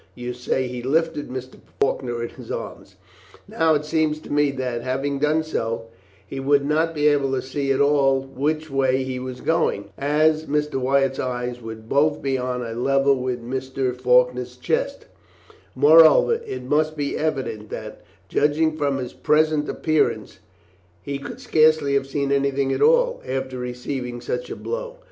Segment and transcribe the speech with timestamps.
[0.15, 1.57] You say he lifted Mr.
[1.79, 2.95] Faulkner in his arms.
[3.47, 5.89] Now it seems to me that, having done so,
[6.25, 10.45] he would not be able to see at all which way he was going, as
[10.47, 10.77] Mr.
[10.81, 13.95] Wyatt's eyes would both be on a level with Mr.
[13.95, 15.05] Faulkner's chest;
[15.75, 20.39] moreover, it must be evident that, judging from his present appearance,
[21.03, 24.95] he could scarcely have seen anything at all, after receiving such a blow.